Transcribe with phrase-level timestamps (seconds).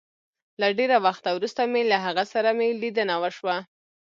[0.61, 3.57] له ډېره وخته وروسته مي له هغه سره مي ليدنه وشوه